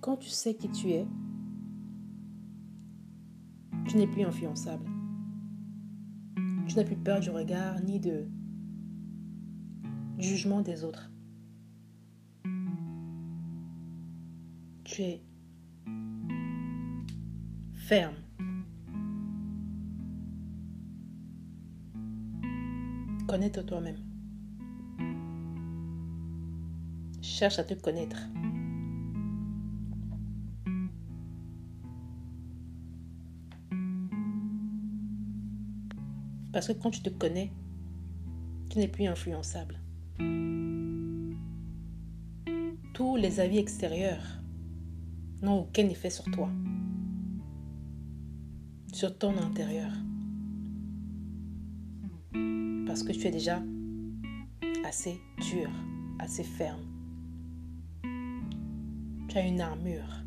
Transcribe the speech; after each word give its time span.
quand 0.00 0.16
tu 0.16 0.30
sais 0.30 0.54
qui 0.54 0.70
tu 0.70 0.90
es, 0.90 1.06
tu 3.86 3.96
n'es 3.96 4.06
plus 4.06 4.22
influençable. 4.22 4.84
Tu 6.66 6.76
n'as 6.76 6.84
plus 6.84 6.96
peur 6.96 7.20
du 7.20 7.30
regard 7.30 7.80
ni 7.80 8.00
de 8.00 8.28
jugement 10.18 10.62
des 10.62 10.84
autres. 10.84 11.10
Tu 14.84 15.02
es 15.02 15.22
ferme. 17.74 18.14
Connais-toi 23.28 23.62
toi-même. 23.64 23.98
Cherche 27.20 27.58
à 27.58 27.64
te 27.64 27.74
connaître. 27.74 28.28
Parce 36.52 36.68
que 36.68 36.72
quand 36.72 36.90
tu 36.90 37.02
te 37.02 37.10
connais, 37.10 37.52
tu 38.70 38.78
n'es 38.78 38.88
plus 38.88 39.06
influençable. 39.06 39.80
Tous 42.94 43.16
les 43.16 43.40
avis 43.40 43.58
extérieurs 43.58 44.42
n'ont 45.42 45.60
aucun 45.60 45.88
effet 45.88 46.10
sur 46.10 46.24
toi, 46.30 46.50
sur 48.92 49.16
ton 49.16 49.36
intérieur. 49.38 49.90
Parce 52.86 53.02
que 53.02 53.12
tu 53.12 53.26
es 53.26 53.30
déjà 53.30 53.62
assez 54.84 55.20
dur, 55.50 55.70
assez 56.18 56.44
ferme. 56.44 56.82
Tu 59.28 59.38
as 59.38 59.46
une 59.46 59.60
armure 59.60 60.24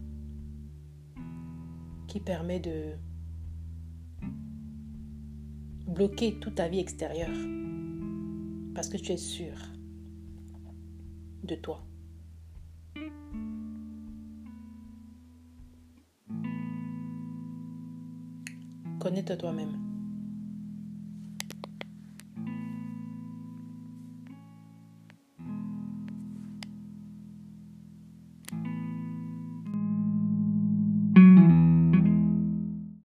qui 2.08 2.22
permet 2.22 2.60
de 2.62 2.94
bloquer 5.94 6.40
toute 6.40 6.56
ta 6.56 6.68
vie 6.68 6.80
extérieure 6.80 7.30
parce 8.74 8.90
que 8.90 8.98
tu 8.98 9.12
es 9.12 9.18
sûr 9.18 9.56
de 11.44 11.56
toi. 11.56 11.86
Connais-toi 19.00 19.36
toi-même. 19.36 19.93